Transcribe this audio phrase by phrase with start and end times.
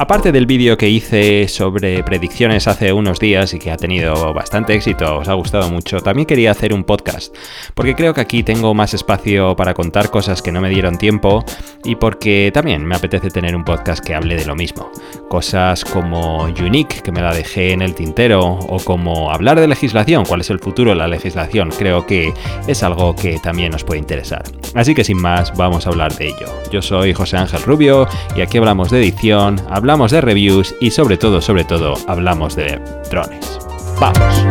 [0.00, 4.72] Aparte del vídeo que hice sobre predicciones hace unos días y que ha tenido bastante
[4.72, 7.36] éxito, os ha gustado mucho, también quería hacer un podcast,
[7.74, 11.44] porque creo que aquí tengo más espacio para contar cosas que no me dieron tiempo
[11.84, 14.90] y porque también me apetece tener un podcast que hable de lo mismo.
[15.28, 20.24] Cosas como Unique, que me la dejé en el tintero, o como hablar de legislación,
[20.24, 22.32] cuál es el futuro de la legislación, creo que
[22.66, 24.44] es algo que también os puede interesar.
[24.74, 26.46] Así que sin más, vamos a hablar de ello.
[26.72, 30.92] Yo soy José Ángel Rubio y aquí hablamos de edición, hablamos hablamos de reviews y
[30.92, 32.78] sobre todo, sobre todo, hablamos de
[33.10, 33.58] drones.
[33.98, 34.46] ¡Vamos!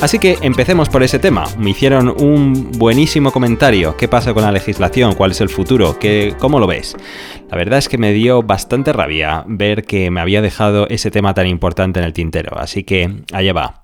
[0.00, 1.46] Así que empecemos por ese tema.
[1.58, 3.96] Me hicieron un buenísimo comentario.
[3.96, 5.16] ¿Qué pasa con la legislación?
[5.16, 5.98] ¿Cuál es el futuro?
[5.98, 6.96] ¿Qué, ¿Cómo lo ves?
[7.50, 11.34] La verdad es que me dio bastante rabia ver que me había dejado ese tema
[11.34, 12.56] tan importante en el tintero.
[12.56, 13.82] Así que allá va.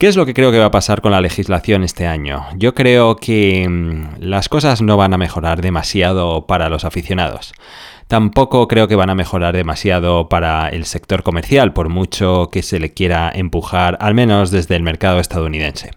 [0.00, 2.46] ¿Qué es lo que creo que va a pasar con la legislación este año?
[2.56, 7.52] Yo creo que mm, las cosas no van a mejorar demasiado para los aficionados.
[8.08, 12.80] Tampoco creo que van a mejorar demasiado para el sector comercial, por mucho que se
[12.80, 15.90] le quiera empujar, al menos desde el mercado estadounidense.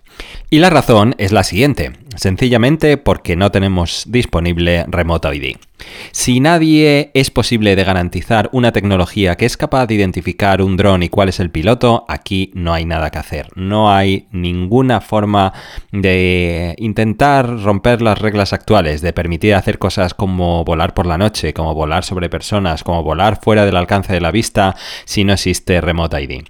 [0.50, 5.56] Y la razón es la siguiente, sencillamente porque no tenemos disponible Remote ID.
[6.12, 11.02] Si nadie es posible de garantizar una tecnología que es capaz de identificar un dron
[11.02, 13.48] y cuál es el piloto, aquí no hay nada que hacer.
[13.56, 15.54] No hay ninguna forma
[15.92, 21.54] de intentar romper las reglas actuales, de permitir hacer cosas como volar por la noche,
[21.54, 25.82] como volar sobre personas, como volar fuera del alcance de la vista, si no existe
[25.82, 26.44] Remote ID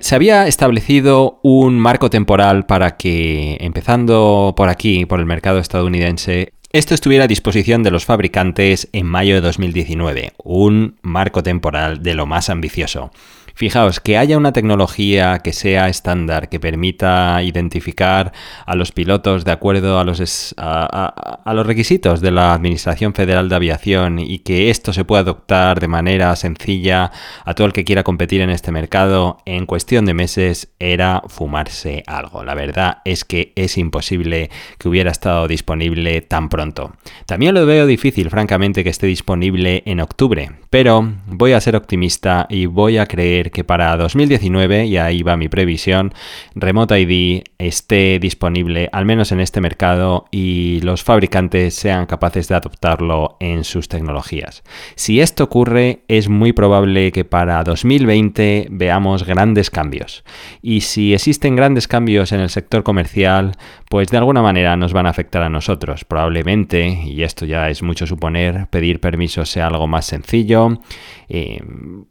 [0.00, 6.52] se había establecido un marco temporal para que, empezando por aquí, por el mercado estadounidense,
[6.72, 12.14] esto estuviera a disposición de los fabricantes en mayo de 2019, un marco temporal de
[12.14, 13.12] lo más ambicioso.
[13.54, 18.32] Fijaos, que haya una tecnología que sea estándar, que permita identificar
[18.66, 23.56] a los pilotos de acuerdo a los, a, los requisitos de la Administración Federal de
[23.56, 27.10] Aviación y que esto se pueda adoptar de manera sencilla
[27.44, 32.02] a todo el que quiera competir en este mercado en cuestión de meses era fumarse
[32.06, 32.44] algo.
[32.44, 36.92] La verdad es que es imposible que hubiera estado disponible tan pronto.
[37.26, 42.46] También lo veo difícil, francamente, que esté disponible en octubre, pero voy a ser optimista
[42.48, 46.12] y voy a creer que para 2019, y ahí va mi previsión,
[46.54, 52.54] Remote ID esté disponible al menos en este mercado y los fabricantes sean capaces de
[52.54, 54.62] adoptarlo en sus tecnologías.
[54.94, 60.24] Si esto ocurre, es muy probable que para 2020 veamos grandes cambios.
[60.60, 63.52] Y si existen grandes cambios en el sector comercial,
[63.88, 66.04] pues de alguna manera nos van a afectar a nosotros.
[66.04, 70.80] Probablemente, y esto ya es mucho suponer, pedir permisos sea algo más sencillo,
[71.28, 71.62] eh,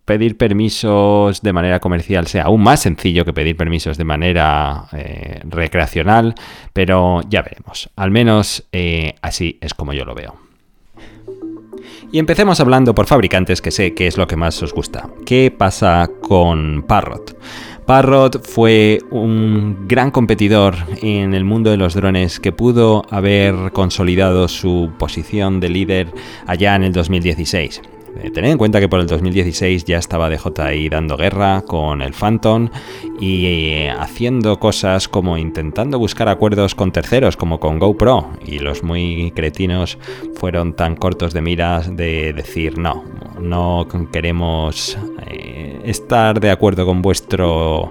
[0.05, 0.37] pedir
[1.41, 6.35] de manera comercial sea aún más sencillo que pedir permisos de manera eh, recreacional,
[6.73, 7.89] pero ya veremos.
[7.95, 10.35] Al menos eh, así es como yo lo veo.
[12.11, 15.07] Y empecemos hablando por fabricantes que sé que es lo que más os gusta.
[15.25, 17.37] ¿Qué pasa con Parrot?
[17.85, 24.47] Parrot fue un gran competidor en el mundo de los drones que pudo haber consolidado
[24.47, 26.07] su posición de líder
[26.47, 27.81] allá en el 2016.
[28.17, 32.13] Eh, tened en cuenta que por el 2016 ya estaba DJI dando guerra con el
[32.13, 32.69] Phantom
[33.19, 38.31] y eh, haciendo cosas como intentando buscar acuerdos con terceros, como con GoPro.
[38.45, 39.97] Y los muy cretinos
[40.35, 43.03] fueron tan cortos de miras de decir no,
[43.39, 47.89] no queremos eh, estar de acuerdo con vuestro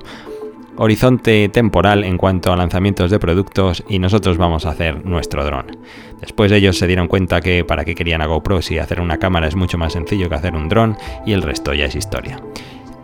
[0.77, 5.67] horizonte temporal en cuanto a lanzamientos de productos y nosotros vamos a hacer nuestro dron.
[6.21, 9.49] Después ellos se dieron cuenta que para qué querían a GoPro si hacer una cámara
[9.49, 12.41] es mucho más sencillo que hacer un dron y el resto ya es historia.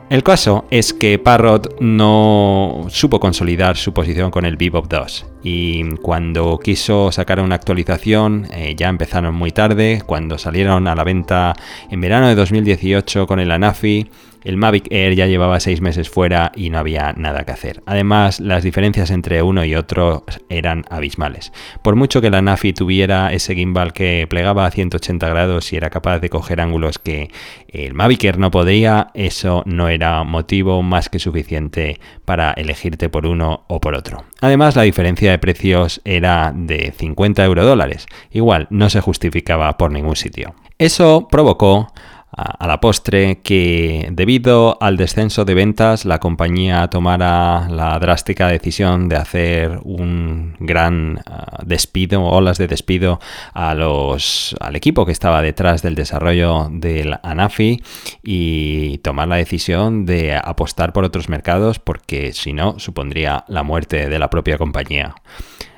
[0.09, 5.97] El caso es que Parrot no supo consolidar su posición con el Bebop 2 y
[5.97, 11.55] cuando quiso sacar una actualización eh, ya empezaron muy tarde, cuando salieron a la venta
[11.91, 14.09] en verano de 2018 con el Anafi
[14.45, 17.83] el Mavic Air ya llevaba seis meses fuera y no había nada que hacer.
[17.87, 21.53] Además, las diferencias entre uno y otro eran abismales.
[21.83, 25.91] Por mucho que la Nafi tuviera ese gimbal que plegaba a 180 grados y era
[25.91, 27.31] capaz de coger ángulos que
[27.69, 33.27] el Mavic Air no podía, eso no era motivo más que suficiente para elegirte por
[33.27, 34.25] uno o por otro.
[34.41, 38.07] Además, la diferencia de precios era de 50 euro dólares.
[38.31, 40.55] Igual, no se justificaba por ningún sitio.
[40.79, 41.93] Eso provocó
[42.37, 49.09] a la postre que debido al descenso de ventas la compañía tomara la drástica decisión
[49.09, 53.21] de hacer un gran ah, despido, olas de despido
[53.55, 57.83] a los, al equipo que estaba detrás del desarrollo del Anafi
[58.23, 64.11] y tomar la decisión de apostar por otros mercados porque si no supondría la muerte
[64.11, 65.15] de la propia compañía.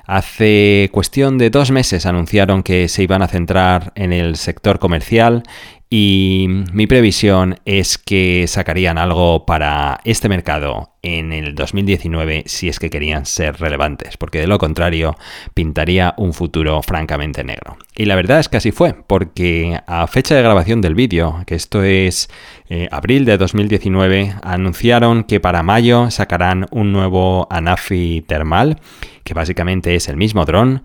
[0.08, 5.42] Hace cuestión de dos meses anunciaron que se iban a centrar en el sector comercial
[5.90, 12.78] y mi previsión es que sacarían algo para este mercado en el 2019 si es
[12.78, 15.16] que querían ser relevantes, porque de lo contrario
[15.54, 17.78] pintaría un futuro francamente negro.
[17.96, 21.54] Y la verdad es que así fue, porque a fecha de grabación del vídeo, que
[21.54, 22.28] esto es
[22.68, 28.78] eh, abril de 2019, anunciaron que para mayo sacarán un nuevo Anafi termal,
[29.24, 30.82] que básicamente es el mismo dron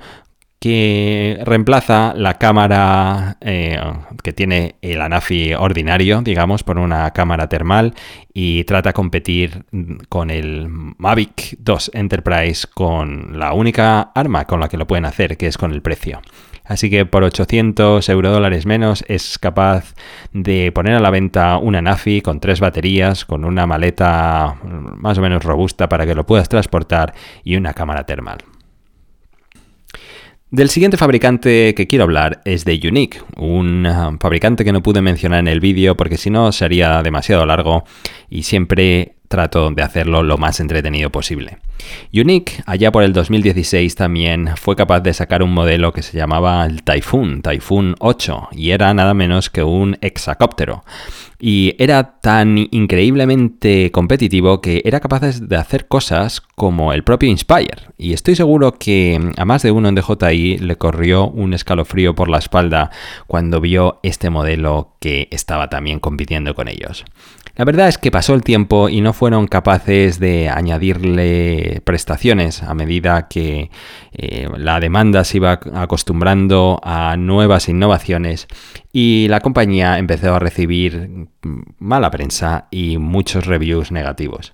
[0.64, 3.78] que reemplaza la cámara eh,
[4.24, 7.94] que tiene el Anafi ordinario, digamos, por una cámara termal
[8.34, 9.66] y trata de competir
[10.08, 15.36] con el Mavic 2 Enterprise con la única arma con la que lo pueden hacer,
[15.36, 16.22] que es con el precio.
[16.64, 19.94] Así que por 800 euro dólares menos es capaz
[20.32, 25.22] de poner a la venta una Nafi con tres baterías, con una maleta más o
[25.22, 27.14] menos robusta para que lo puedas transportar
[27.44, 28.38] y una cámara termal.
[30.54, 35.02] Del siguiente fabricante que quiero hablar es de Unique, un ah, fabricante que no pude
[35.02, 37.86] mencionar en el vídeo porque si no sería demasiado largo
[38.30, 41.58] y siempre trato de hacerlo lo más entretenido posible.
[42.14, 46.66] Unique, allá por el 2016 también fue capaz de sacar un modelo que se llamaba
[46.66, 50.84] el Typhoon, Typhoon 8, y era nada menos que un hexacóptero.
[51.40, 57.90] Y era tan increíblemente competitivo que era capaz de hacer cosas como el propio Inspire.
[57.98, 62.30] Y estoy seguro que a más de uno en DJI le corrió un escalofrío por
[62.30, 62.92] la espalda
[63.28, 67.04] cuando vio este modelo que estaba también compitiendo con ellos.
[67.56, 72.74] La verdad es que pasó el tiempo y no fueron capaces de añadirle prestaciones a
[72.74, 73.70] medida que
[74.12, 78.48] eh, la demanda se iba acostumbrando a nuevas innovaciones
[78.92, 81.28] y la compañía empezó a recibir
[81.78, 84.52] mala prensa y muchos reviews negativos.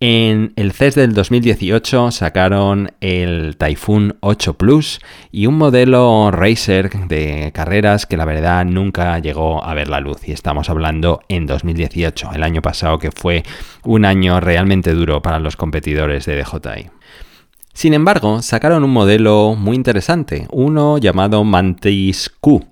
[0.00, 5.00] En el CES del 2018 sacaron el Typhoon 8 Plus
[5.32, 10.28] y un modelo Racer de carreras que la verdad nunca llegó a ver la luz.
[10.28, 13.42] Y estamos hablando en 2018, el año pasado que fue
[13.82, 16.90] un año realmente duro para los competidores de DJI.
[17.72, 22.66] Sin embargo, sacaron un modelo muy interesante, uno llamado Mantis Q,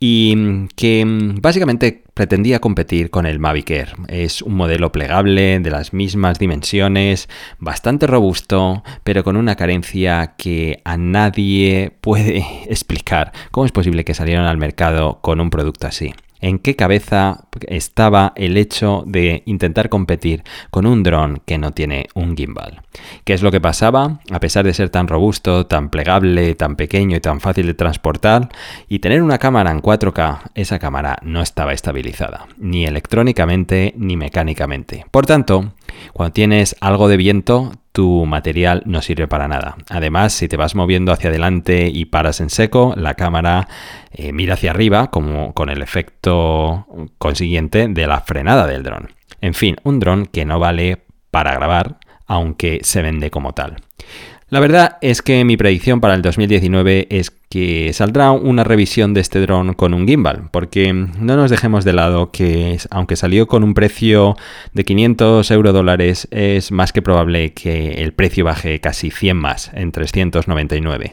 [0.00, 3.94] y mm, que mm, básicamente pretendía competir con el Mavic Air.
[4.08, 7.28] Es un modelo plegable de las mismas dimensiones,
[7.58, 13.32] bastante robusto, pero con una carencia que a nadie puede explicar.
[13.50, 16.12] ¿Cómo es posible que salieran al mercado con un producto así?
[16.40, 22.06] En qué cabeza estaba el hecho de intentar competir con un dron que no tiene
[22.14, 22.82] un gimbal.
[23.24, 24.20] ¿Qué es lo que pasaba?
[24.30, 28.48] A pesar de ser tan robusto, tan plegable, tan pequeño y tan fácil de transportar,
[28.88, 35.04] y tener una cámara en 4K, esa cámara no estaba estabilizada, ni electrónicamente ni mecánicamente.
[35.10, 35.72] Por tanto,
[36.12, 39.74] cuando tienes algo de viento, tu material no sirve para nada.
[39.90, 43.66] Además, si te vas moviendo hacia adelante y paras en seco, la cámara
[44.12, 46.86] eh, mira hacia arriba, como con el efecto
[47.18, 49.08] consiguiente de la frenada del dron.
[49.40, 51.98] En fin, un dron que no vale para grabar,
[52.28, 53.78] aunque se vende como tal.
[54.50, 59.20] La verdad es que mi predicción para el 2019 es que saldrá una revisión de
[59.20, 63.62] este dron con un gimbal, porque no nos dejemos de lado que aunque salió con
[63.62, 64.38] un precio
[64.72, 69.70] de 500 euro dólares, es más que probable que el precio baje casi 100 más,
[69.74, 71.10] en 399.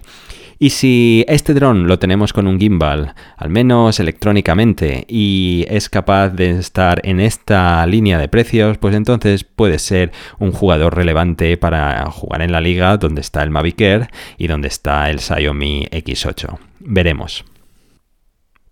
[0.57, 6.29] Y si este dron lo tenemos con un gimbal, al menos electrónicamente, y es capaz
[6.29, 12.09] de estar en esta línea de precios, pues entonces puede ser un jugador relevante para
[12.11, 14.07] jugar en la liga donde está el Mavic Air
[14.37, 16.57] y donde está el Xiaomi X8.
[16.79, 17.43] Veremos.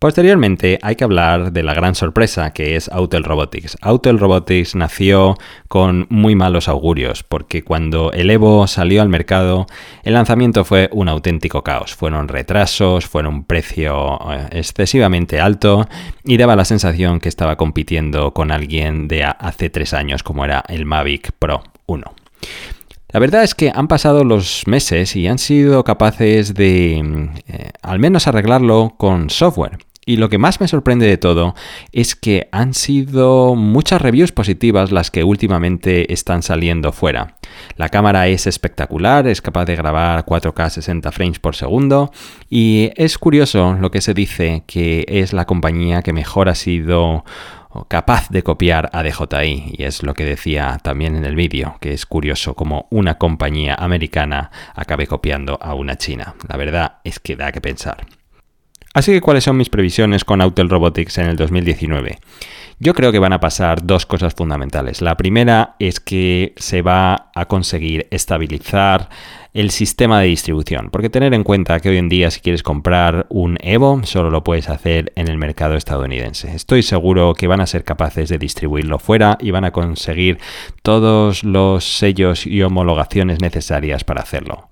[0.04, 3.78] Posteriormente hay que hablar de la gran sorpresa que es Autel Robotics.
[3.80, 5.38] Autel Robotics nació
[5.70, 9.66] con muy malos augurios porque cuando el Evo salió al mercado
[10.04, 11.96] el lanzamiento fue un auténtico caos.
[11.96, 15.88] Fueron retrasos, fueron un precio eh, excesivamente alto
[16.26, 20.66] y daba la sensación que estaba compitiendo con alguien de hace tres años como era
[20.68, 22.14] el Mavic Pro 1.
[23.08, 28.00] La verdad es que han pasado los meses y han sido capaces de eh, al
[28.00, 29.78] menos arreglarlo con software.
[30.06, 31.56] Y lo que más me sorprende de todo
[31.92, 37.38] es que han sido muchas reviews positivas las que últimamente están saliendo fuera.
[37.78, 42.12] La cámara es espectacular, es capaz de grabar 4K 60 frames por segundo
[42.50, 47.24] y es curioso lo que se dice que es la compañía que mejor ha sido
[47.88, 51.94] capaz de copiar a DJI y es lo que decía también en el vídeo, que
[51.94, 56.36] es curioso como una compañía americana acabe copiando a una china.
[56.48, 58.06] La verdad es que da que pensar.
[58.94, 62.20] Así que, ¿cuáles son mis previsiones con Autel Robotics en el 2019?
[62.80, 65.02] Yo creo que van a pasar dos cosas fundamentales.
[65.02, 69.10] La primera es que se va a conseguir estabilizar
[69.54, 73.28] el sistema de distribución, porque tener en cuenta que hoy en día si quieres comprar
[73.30, 76.56] un Evo solo lo puedes hacer en el mercado estadounidense.
[76.56, 80.40] Estoy seguro que van a ser capaces de distribuirlo fuera y van a conseguir
[80.82, 84.70] todos los sellos y homologaciones necesarias para hacerlo.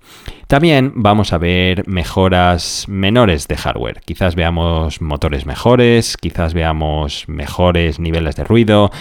[0.48, 4.02] También vamos a ver mejoras menores de hardware.
[4.04, 8.92] Quizás veamos motores mejores, quizás veamos mejores niveles de ruido,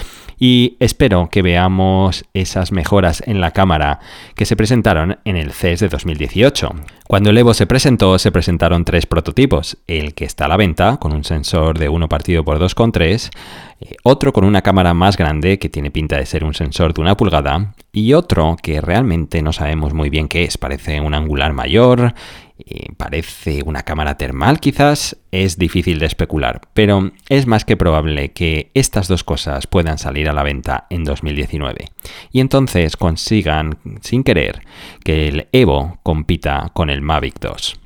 [0.43, 4.01] y espero que veamos esas mejoras en la cámara
[4.35, 6.71] que se presentaron en el CES de 2018.
[7.07, 9.77] Cuando el Evo se presentó, se presentaron tres prototipos.
[9.87, 13.31] El que está a la venta, con un sensor de 1 partido por 2,3,
[13.81, 17.03] eh, otro con una cámara más grande, que tiene pinta de ser un sensor de
[17.03, 21.53] una pulgada, y otro que realmente no sabemos muy bien qué es, parece un angular
[21.53, 22.15] mayor
[22.97, 28.71] parece una cámara termal quizás, es difícil de especular, pero es más que probable que
[28.75, 31.87] estas dos cosas puedan salir a la venta en 2019
[32.33, 34.63] y entonces consigan, sin querer,
[35.05, 37.81] que el Evo compita con el Mavic 2.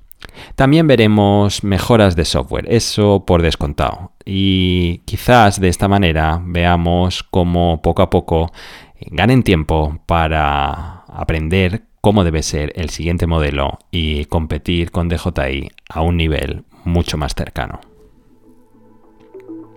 [0.56, 4.12] También veremos mejoras de software, eso por descontado.
[4.24, 8.52] Y quizás de esta manera veamos cómo poco a poco
[9.10, 16.02] ganen tiempo para aprender cómo debe ser el siguiente modelo y competir con DJI a
[16.02, 17.80] un nivel mucho más cercano.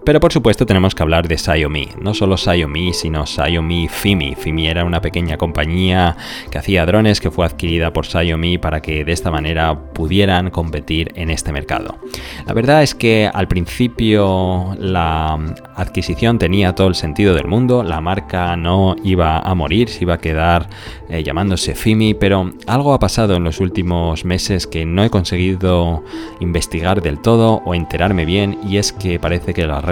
[0.08, 4.36] Pero por supuesto tenemos que hablar de Xiaomi, no solo Xiaomi, sino Xiaomi Fimi.
[4.36, 6.16] Fimi era una pequeña compañía
[6.50, 11.12] que hacía drones que fue adquirida por Xiaomi para que de esta manera pudieran competir
[11.16, 11.98] en este mercado.
[12.46, 15.38] La verdad es que al principio la
[15.76, 20.14] adquisición tenía todo el sentido del mundo, la marca no iba a morir, se iba
[20.14, 20.70] a quedar
[21.10, 26.06] eh, llamándose Fimi, pero algo ha pasado en los últimos meses que no he conseguido
[26.40, 29.84] investigar del todo o enterarme bien y es que parece que las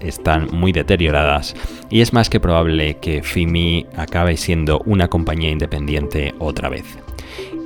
[0.00, 1.54] están muy deterioradas
[1.90, 6.98] y es más que probable que FIMI acabe siendo una compañía independiente otra vez.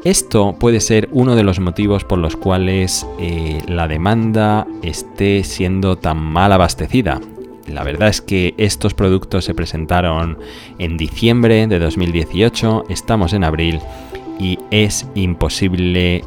[0.05, 5.97] Esto puede ser uno de los motivos por los cuales eh, la demanda esté siendo
[5.97, 7.21] tan mal abastecida.
[7.69, 10.39] La verdad es que estos productos se presentaron
[10.79, 13.79] en diciembre de 2018, estamos en abril
[14.41, 16.25] y es imposible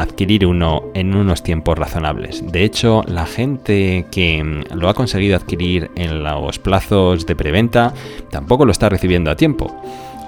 [0.00, 2.50] adquirir uno en unos tiempos razonables.
[2.50, 7.92] De hecho, la gente que lo ha conseguido adquirir en los plazos de preventa
[8.30, 9.74] tampoco lo está recibiendo a tiempo.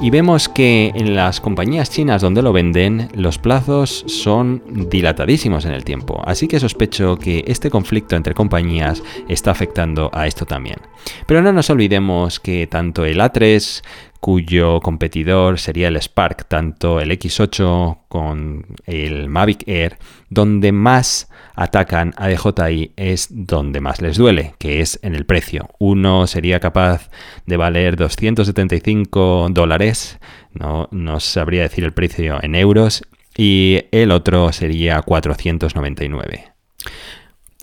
[0.03, 5.73] Y vemos que en las compañías chinas donde lo venden, los plazos son dilatadísimos en
[5.73, 6.23] el tiempo.
[6.25, 10.79] Así que sospecho que este conflicto entre compañías está afectando a esto también.
[11.27, 13.83] Pero no nos olvidemos que tanto el A3
[14.21, 19.99] cuyo competidor sería el Spark, tanto el X8 con el Mavic Air,
[20.29, 25.71] donde más atacan a DJI es donde más les duele, que es en el precio.
[25.79, 27.11] Uno sería capaz
[27.47, 30.19] de valer 275 dólares,
[30.53, 33.03] no, no sabría decir el precio en euros,
[33.37, 36.53] y el otro sería 499.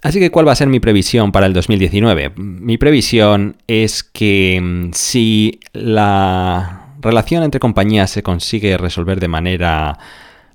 [0.04, 2.34] Así que, ¿cuál va a ser mi previsión para el 2019?
[2.36, 9.98] Mi previsión es que mm, si la relación entre compañías se consigue resolver de manera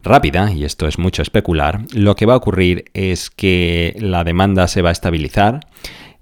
[0.03, 4.67] rápida, y esto es mucho especular, lo que va a ocurrir es que la demanda
[4.69, 5.61] se va a estabilizar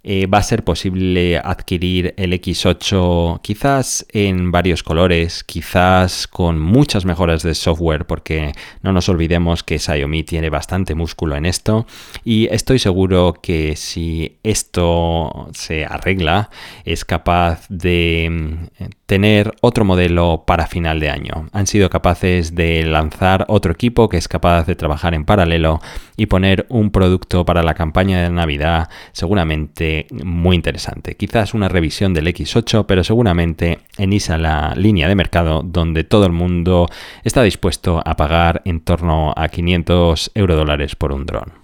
[0.02, 7.04] eh, va a ser posible adquirir el X8 quizás en varios colores, quizás con muchas
[7.04, 8.52] mejoras de software, porque
[8.83, 11.87] no nos olvidemos que Xiaomi tiene bastante músculo en esto
[12.25, 16.49] y estoy seguro que si esto se arregla
[16.85, 21.49] es capaz de mm, tener otro modelo para final de año.
[21.52, 25.80] Han sido capaces de lanzar otro equipo que es capaz de trabajar en paralelo
[26.16, 29.89] y poner un producto para la campaña de Navidad seguramente
[30.25, 31.16] muy interesante.
[31.16, 36.26] Quizás una revisión del X8, pero seguramente en esa la línea de mercado donde todo
[36.26, 36.88] el mundo
[37.25, 41.59] está dispuesto a pagar en torno a 500 euro dólares por un dron.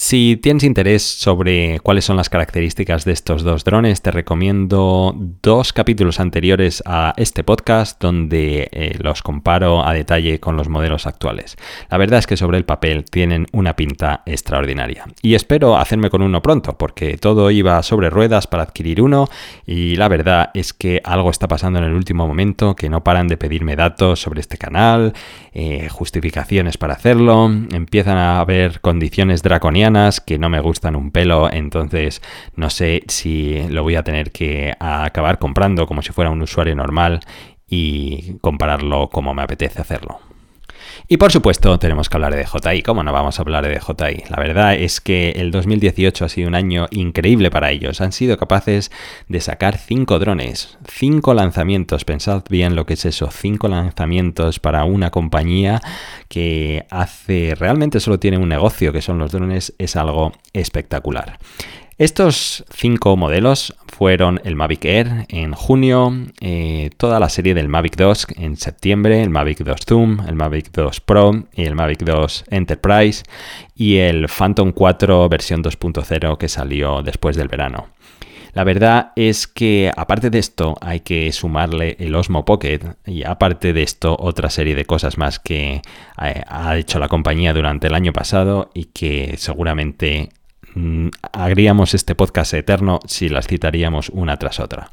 [0.00, 5.12] Si tienes interés sobre cuáles son las características de estos dos drones, te recomiendo
[5.42, 11.08] dos capítulos anteriores a este podcast donde eh, los comparo a detalle con los modelos
[11.08, 11.56] actuales.
[11.90, 15.04] La verdad es que sobre el papel tienen una pinta extraordinaria.
[15.20, 19.28] Y espero hacerme con uno pronto, porque todo iba sobre ruedas para adquirir uno
[19.66, 23.26] y la verdad es que algo está pasando en el último momento, que no paran
[23.26, 25.12] de pedirme datos sobre este canal,
[25.52, 29.87] eh, justificaciones para hacerlo, empiezan a haber condiciones draconianas
[30.24, 32.22] que no me gustan un pelo, entonces
[32.56, 36.74] no sé si lo voy a tener que acabar comprando como si fuera un usuario
[36.74, 37.20] normal
[37.66, 40.27] y compararlo como me apetece hacerlo.
[41.06, 42.82] Y por supuesto tenemos que hablar de DJI.
[42.82, 44.24] ¿Cómo no vamos a hablar de DJI?
[44.30, 48.00] La verdad es que el 2018 ha sido un año increíble para ellos.
[48.00, 48.90] Han sido capaces
[49.28, 52.04] de sacar cinco drones, cinco lanzamientos.
[52.04, 55.80] Pensad bien lo que es eso, cinco lanzamientos para una compañía
[56.28, 59.74] que hace realmente solo tiene un negocio que son los drones.
[59.78, 61.38] Es algo espectacular.
[61.98, 67.96] Estos cinco modelos fueron el Mavic Air en junio, eh, toda la serie del Mavic
[67.96, 72.44] 2 en septiembre, el Mavic 2 Zoom, el Mavic 2 Pro y el Mavic 2
[72.50, 73.24] Enterprise
[73.74, 77.88] y el Phantom 4 versión 2.0 que salió después del verano.
[78.52, 83.72] La verdad es que aparte de esto hay que sumarle el Osmo Pocket y aparte
[83.72, 85.82] de esto otra serie de cosas más que
[86.22, 90.30] eh, ha hecho la compañía durante el año pasado y que seguramente
[90.78, 94.90] Mm, haríamos este podcast eterno si las citaríamos una tras otra.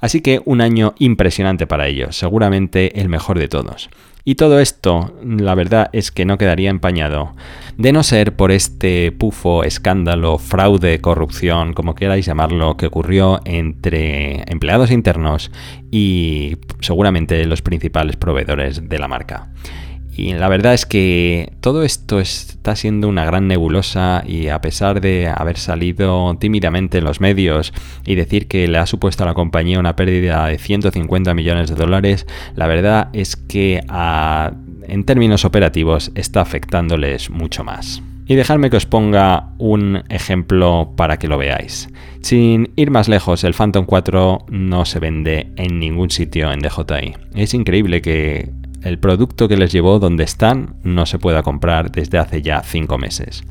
[0.00, 3.90] Así que un año impresionante para ellos, seguramente el mejor de todos.
[4.24, 7.34] Y todo esto, la verdad es que no quedaría empañado,
[7.76, 14.44] de no ser por este pufo, escándalo, fraude, corrupción, como queráis llamarlo, que ocurrió entre
[14.50, 15.50] empleados internos
[15.90, 19.50] y seguramente los principales proveedores de la marca.
[20.16, 25.00] Y la verdad es que todo esto está siendo una gran nebulosa y a pesar
[25.00, 27.72] de haber salido tímidamente en los medios
[28.06, 31.74] y decir que le ha supuesto a la compañía una pérdida de 150 millones de
[31.74, 33.80] dólares, la verdad es que
[34.86, 38.02] en términos operativos está afectándoles mucho más.
[38.26, 41.90] Y dejadme que os ponga un ejemplo para que lo veáis.
[42.22, 47.16] Sin ir más lejos, el Phantom 4 no se vende en ningún sitio en DJI.
[47.34, 48.50] Es increíble que
[48.84, 52.98] el producto que les llevó donde están no se pueda comprar desde hace ya 5
[52.98, 53.42] meses.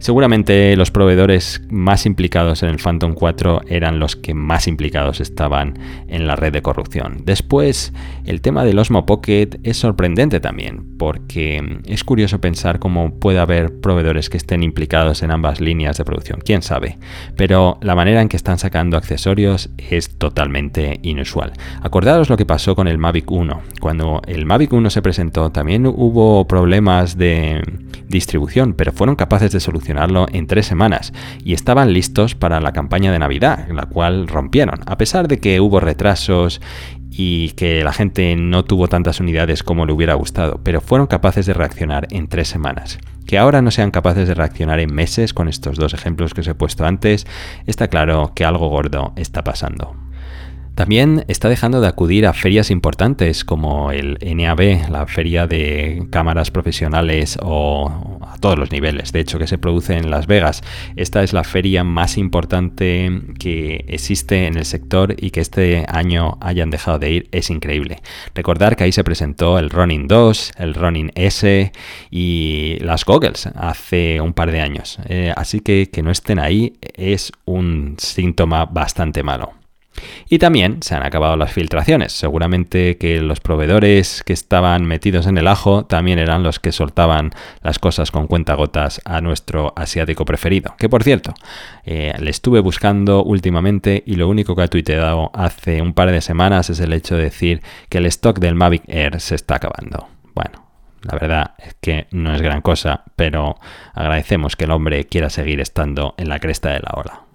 [0.00, 5.78] Seguramente los proveedores más implicados en el Phantom 4 eran los que más implicados estaban
[6.08, 7.18] en la red de corrupción.
[7.26, 7.92] Después,
[8.24, 13.78] el tema del Osmo Pocket es sorprendente también, porque es curioso pensar cómo puede haber
[13.82, 16.96] proveedores que estén implicados en ambas líneas de producción, quién sabe,
[17.36, 21.52] pero la manera en que están sacando accesorios es totalmente inusual.
[21.82, 23.62] Acordaros lo que pasó con el Mavic 1.
[23.80, 27.60] Cuando el Mavic 1 se presentó también hubo problemas de
[28.08, 31.12] distribución, pero fueron capaces de solucionar en tres semanas
[31.44, 35.60] y estaban listos para la campaña de Navidad, la cual rompieron, a pesar de que
[35.60, 36.60] hubo retrasos
[37.10, 41.44] y que la gente no tuvo tantas unidades como le hubiera gustado, pero fueron capaces
[41.46, 42.98] de reaccionar en tres semanas.
[43.26, 46.48] Que ahora no sean capaces de reaccionar en meses con estos dos ejemplos que os
[46.48, 47.26] he puesto antes,
[47.66, 49.96] está claro que algo gordo está pasando.
[50.74, 56.50] También está dejando de acudir a ferias importantes como el NAB, la feria de cámaras
[56.50, 60.62] profesionales o a todos los niveles, de hecho, que se produce en Las Vegas.
[60.96, 66.38] Esta es la feria más importante que existe en el sector y que este año
[66.40, 68.02] hayan dejado de ir es increíble.
[68.34, 71.72] Recordar que ahí se presentó el Ronin 2, el Ronin S
[72.10, 74.98] y las Goggles hace un par de años.
[75.08, 79.59] Eh, así que que no estén ahí es un síntoma bastante malo.
[80.28, 82.12] Y también se han acabado las filtraciones.
[82.12, 87.30] Seguramente que los proveedores que estaban metidos en el ajo también eran los que soltaban
[87.62, 90.74] las cosas con cuentagotas a nuestro asiático preferido.
[90.78, 91.34] Que por cierto,
[91.84, 96.20] eh, le estuve buscando últimamente y lo único que ha tuiteado hace un par de
[96.20, 100.08] semanas es el hecho de decir que el stock del Mavic Air se está acabando.
[100.34, 100.70] Bueno,
[101.02, 103.56] la verdad es que no es gran cosa, pero
[103.94, 107.29] agradecemos que el hombre quiera seguir estando en la cresta de la ola.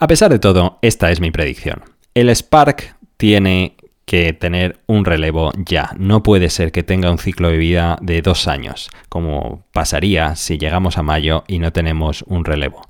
[0.00, 1.82] A pesar de todo, esta es mi predicción.
[2.14, 5.90] El Spark tiene que tener un relevo ya.
[5.98, 10.56] No puede ser que tenga un ciclo de vida de dos años, como pasaría si
[10.56, 12.86] llegamos a mayo y no tenemos un relevo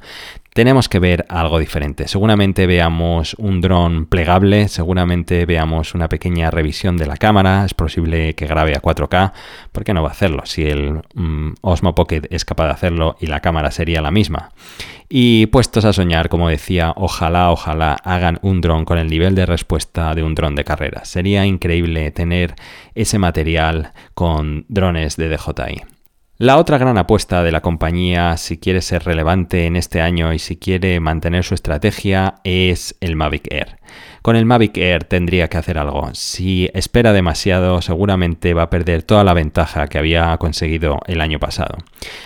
[0.58, 2.08] tenemos que ver algo diferente.
[2.08, 8.34] Seguramente veamos un dron plegable, seguramente veamos una pequeña revisión de la cámara, es posible
[8.34, 9.34] que grabe a 4K,
[9.70, 10.42] ¿por qué no va a hacerlo?
[10.46, 14.50] Si el mm, Osmo Pocket es capaz de hacerlo y la cámara sería la misma.
[15.08, 19.46] Y puestos a soñar, como decía, ojalá, ojalá hagan un dron con el nivel de
[19.46, 21.04] respuesta de un dron de carrera.
[21.04, 22.56] Sería increíble tener
[22.96, 25.97] ese material con drones de DJI.
[26.40, 30.38] La otra gran apuesta de la compañía, si quiere ser relevante en este año y
[30.38, 33.80] si quiere mantener su estrategia, es el Mavic Air.
[34.22, 36.10] Con el Mavic Air tendría que hacer algo.
[36.12, 41.40] Si espera demasiado, seguramente va a perder toda la ventaja que había conseguido el año
[41.40, 41.76] pasado.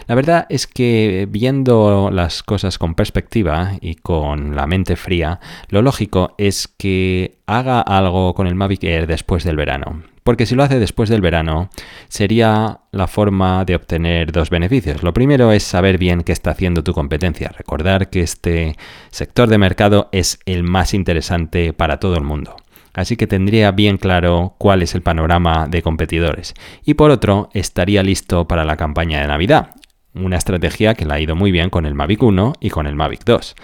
[0.07, 5.81] La verdad es que viendo las cosas con perspectiva y con la mente fría, lo
[5.81, 10.12] lógico es que haga algo con el Mavic Air después del verano.
[10.22, 11.68] Porque si lo hace después del verano,
[12.08, 15.02] sería la forma de obtener dos beneficios.
[15.02, 17.52] Lo primero es saber bien qué está haciendo tu competencia.
[17.56, 18.76] Recordar que este
[19.11, 22.56] sector de mercado es el más interesante para todo el mundo.
[22.94, 26.54] así que tendría bien claro cuál es el panorama de competidores.
[26.85, 29.70] Y por otro, estaría listo para la campaña de Navidad,
[30.14, 32.94] una estrategia que la ha ido muy bien con el Mavic 1 y con el
[32.94, 33.56] Mavic 2.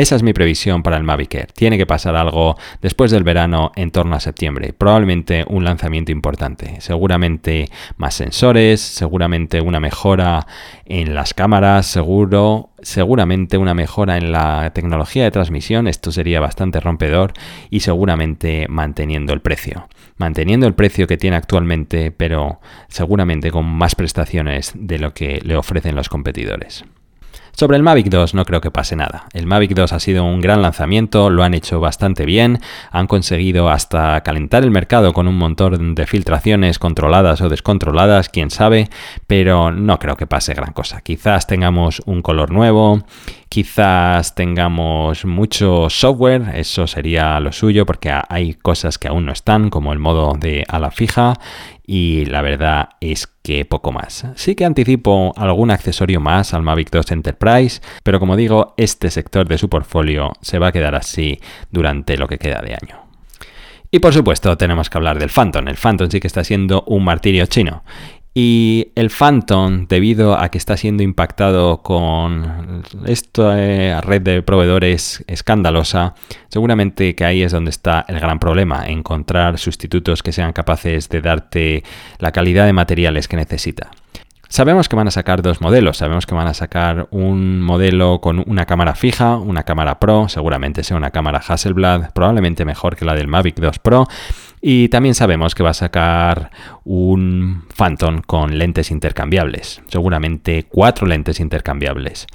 [0.00, 1.52] Esa es mi previsión para el Mavic Air.
[1.52, 4.72] Tiene que pasar algo después del verano en torno a septiembre.
[4.72, 6.80] Probablemente un lanzamiento importante.
[6.80, 10.46] Seguramente más sensores, seguramente una mejora
[10.86, 15.86] en las cámaras, seguro, seguramente una mejora en la tecnología de transmisión.
[15.86, 17.34] Esto sería bastante rompedor
[17.68, 19.86] y seguramente manteniendo el precio.
[20.16, 25.58] Manteniendo el precio que tiene actualmente, pero seguramente con más prestaciones de lo que le
[25.58, 26.86] ofrecen los competidores.
[27.52, 29.26] Sobre el Mavic 2 no creo que pase nada.
[29.32, 32.60] El Mavic 2 ha sido un gran lanzamiento, lo han hecho bastante bien,
[32.90, 38.50] han conseguido hasta calentar el mercado con un montón de filtraciones controladas o descontroladas, quién
[38.50, 38.88] sabe,
[39.26, 41.00] pero no creo que pase gran cosa.
[41.00, 43.02] Quizás tengamos un color nuevo,
[43.50, 49.70] quizás tengamos mucho software, eso sería lo suyo porque hay cosas que aún no están,
[49.70, 51.34] como el modo de ala fija,
[51.84, 54.24] y la verdad es que poco más.
[54.36, 59.48] Sí que anticipo algún accesorio más al Mavic 2 Enterprise, pero como digo, este sector
[59.48, 61.40] de su portfolio se va a quedar así
[61.72, 63.10] durante lo que queda de año.
[63.90, 65.66] Y por supuesto tenemos que hablar del Phantom.
[65.66, 67.82] El Phantom sí que está siendo un martirio chino.
[68.32, 76.14] Y el Phantom, debido a que está siendo impactado con esta red de proveedores escandalosa,
[76.48, 81.20] seguramente que ahí es donde está el gran problema, encontrar sustitutos que sean capaces de
[81.20, 81.82] darte
[82.18, 83.90] la calidad de materiales que necesita.
[84.48, 88.42] Sabemos que van a sacar dos modelos, sabemos que van a sacar un modelo con
[88.48, 93.14] una cámara fija, una cámara Pro, seguramente sea una cámara Hasselblad, probablemente mejor que la
[93.14, 94.08] del Mavic 2 Pro,
[94.60, 96.50] y también sabemos que va a sacar
[96.84, 102.26] un Phantom con lentes intercambiables, seguramente cuatro lentes intercambiables.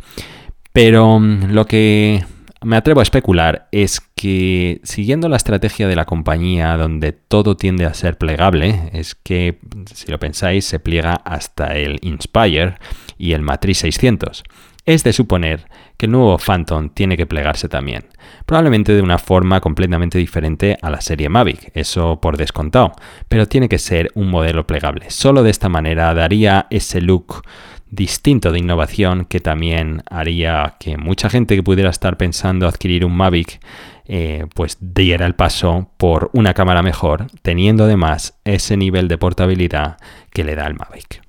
[0.73, 2.23] Pero mm, lo que
[2.63, 7.85] me atrevo a especular es que siguiendo la estrategia de la compañía donde todo tiende
[7.85, 9.59] a ser plegable, es que
[9.93, 12.75] si lo pensáis se pliega hasta el Inspire
[13.19, 14.43] y el Matrix 600.
[14.85, 15.67] Es de suponer
[15.97, 18.05] que el nuevo Phantom tiene que plegarse también,
[18.45, 22.91] probablemente de una forma completamente diferente a la serie Mavic, eso por descontado,
[23.27, 25.09] pero tiene que ser un modelo plegable.
[25.09, 27.41] Solo de esta manera daría ese look
[27.89, 33.15] distinto de innovación que también haría que mucha gente que pudiera estar pensando adquirir un
[33.15, 33.59] Mavic
[34.07, 39.97] eh, pues diera el paso por una cámara mejor, teniendo además ese nivel de portabilidad
[40.31, 41.24] que le da el Mavic.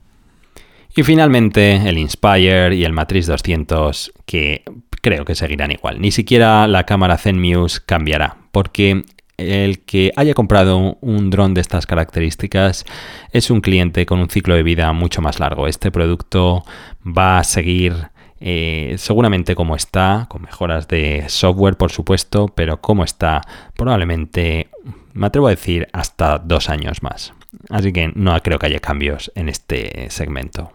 [0.96, 4.62] Y finalmente el Inspire y el Matrix 200 que
[5.02, 6.00] creo que seguirán igual.
[6.00, 9.02] Ni siquiera la cámara Zenmuse cambiará, porque
[9.36, 12.86] el que haya comprado un dron de estas características
[13.30, 15.68] es un cliente con un ciclo de vida mucho más largo.
[15.68, 16.64] Este producto
[17.06, 18.08] va a seguir
[18.40, 23.42] eh, seguramente como está, con mejoras de software por supuesto, pero como está
[23.74, 24.70] probablemente,
[25.12, 27.34] me atrevo a decir, hasta dos años más.
[27.68, 30.72] Así que no creo que haya cambios en este segmento.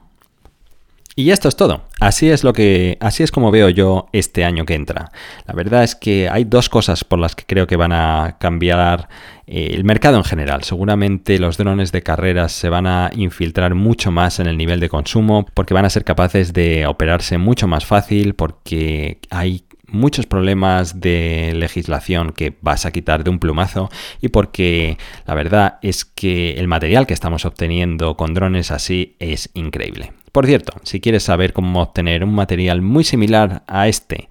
[1.16, 1.84] Y esto es todo.
[2.00, 5.12] Así es lo que así es como veo yo este año que entra.
[5.46, 9.10] La verdad es que hay dos cosas por las que creo que van a cambiar
[9.46, 10.64] eh, el mercado en general.
[10.64, 14.88] Seguramente los drones de carreras se van a infiltrar mucho más en el nivel de
[14.88, 21.02] consumo porque van a ser capaces de operarse mucho más fácil porque hay muchos problemas
[21.02, 23.90] de legislación que vas a quitar de un plumazo
[24.22, 24.98] y porque
[25.28, 30.14] la verdad es que el material que estamos obteniendo con drones así es increíble.
[30.32, 34.30] Por cierto, si quieres saber cómo obtener un material muy similar a este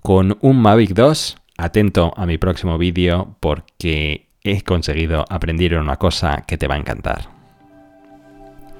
[0.00, 6.44] con un Mavic 2, atento a mi próximo vídeo porque he conseguido aprender una cosa
[6.46, 7.28] que te va a encantar.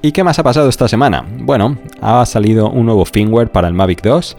[0.01, 1.25] ¿Y qué más ha pasado esta semana?
[1.41, 4.37] Bueno, ha salido un nuevo firmware para el Mavic 2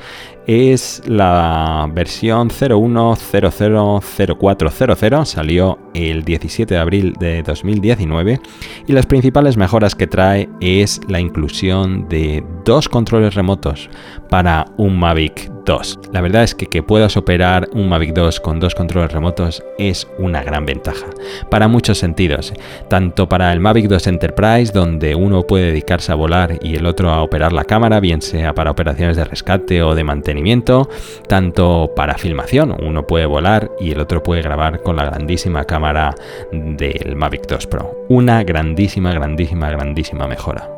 [0.47, 8.39] es la versión 01000400, salió el 17 de abril de 2019
[8.88, 13.89] y las principales mejoras que trae es la inclusión de dos controles remotos
[14.29, 15.99] para un Mavic 2.
[16.13, 20.08] La verdad es que que puedas operar un Mavic 2 con dos controles remotos es
[20.17, 21.06] una gran ventaja,
[21.49, 22.54] para muchos sentidos,
[22.89, 27.12] tanto para el Mavic 2 Enterprise donde uno puede dedicarse a volar y el otro
[27.12, 30.89] a operar la cámara, bien sea para operaciones de rescate o de mantenimiento
[31.28, 36.13] tanto para filmación, uno puede volar y el otro puede grabar con la grandísima cámara
[36.51, 38.06] del Mavic 2 Pro.
[38.10, 40.74] Una grandísima, grandísima, grandísima mejora.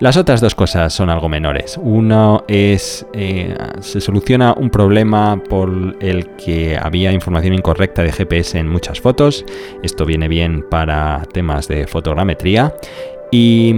[0.00, 1.78] Las otras dos cosas son algo menores.
[1.82, 8.58] Uno es, eh, se soluciona un problema por el que había información incorrecta de GPS
[8.58, 9.44] en muchas fotos.
[9.82, 12.72] Esto viene bien para temas de fotogrametría.
[13.32, 13.74] Y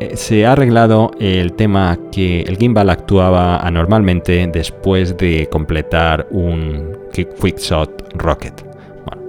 [0.00, 6.96] eh, se ha arreglado el tema que el gimbal actuaba anormalmente después de completar un
[7.12, 8.67] Quickshot Rocket.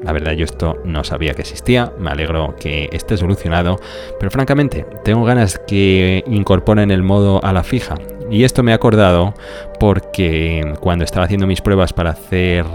[0.04, 3.80] La verdad yo esto no sabía que existía, me alegro que esté solucionado,
[4.20, 7.96] pero francamente tengo ganas que incorporen el modo a la fija.
[8.32, 9.34] Y esto me ha acordado
[9.80, 12.66] porque cuando estaba haciendo mis pruebas para hacer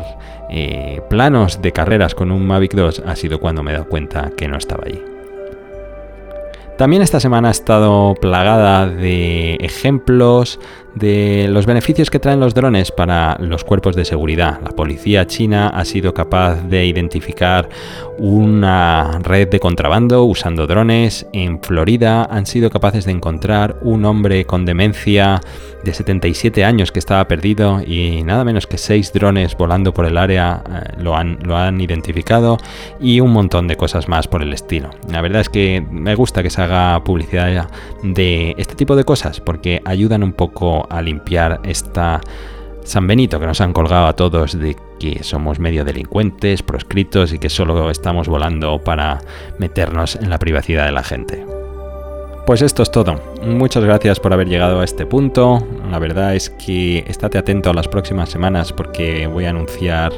[0.50, 4.30] eh, planos de carreras con un Mavic 2 ha sido cuando me he dado cuenta
[4.36, 5.13] que no estaba allí.
[6.76, 10.58] También esta semana ha estado plagada de ejemplos
[10.94, 14.60] de los beneficios que traen los drones para los cuerpos de seguridad.
[14.62, 17.68] La policía china ha sido capaz de identificar
[18.18, 21.26] una red de contrabando usando drones.
[21.32, 25.40] En Florida han sido capaces de encontrar un hombre con demencia
[25.82, 30.16] de 77 años que estaba perdido y nada menos que seis drones volando por el
[30.16, 32.56] área eh, lo, han, lo han identificado
[33.00, 34.90] y un montón de cosas más por el estilo.
[35.10, 37.68] La verdad es que me gusta que se haga publicidad
[38.02, 42.20] de este tipo de cosas porque ayudan un poco a limpiar esta
[42.84, 47.38] San Benito que nos han colgado a todos de que somos medio delincuentes, proscritos y
[47.38, 49.20] que solo estamos volando para
[49.58, 51.44] meternos en la privacidad de la gente.
[52.46, 53.18] Pues esto es todo.
[53.42, 55.66] Muchas gracias por haber llegado a este punto.
[55.90, 60.12] La verdad es que estate atento a las próximas semanas porque voy a anunciar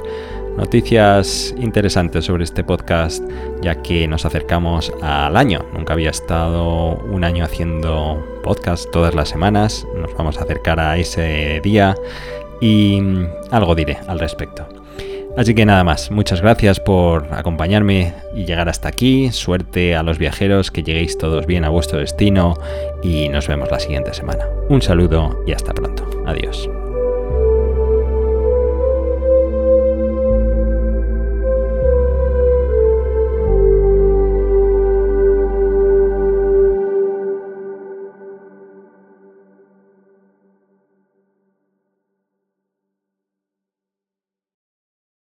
[0.56, 3.22] noticias interesantes sobre este podcast
[3.62, 5.64] ya que nos acercamos al año.
[5.72, 9.86] Nunca había estado un año haciendo podcast todas las semanas.
[9.96, 11.94] Nos vamos a acercar a ese día
[12.60, 13.00] y
[13.50, 14.66] algo diré al respecto.
[15.36, 19.30] Así que nada más, muchas gracias por acompañarme y llegar hasta aquí.
[19.32, 22.54] Suerte a los viajeros, que lleguéis todos bien a vuestro destino
[23.02, 24.46] y nos vemos la siguiente semana.
[24.70, 26.08] Un saludo y hasta pronto.
[26.24, 26.70] Adiós.